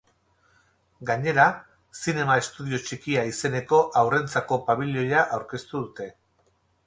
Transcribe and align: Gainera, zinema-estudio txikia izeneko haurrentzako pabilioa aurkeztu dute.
Gainera, 1.09 1.43
zinema-estudio 2.03 2.79
txikia 2.87 3.27
izeneko 3.33 3.81
haurrentzako 4.01 4.61
pabilioa 4.71 5.23
aurkeztu 5.37 5.85
dute. 5.87 6.09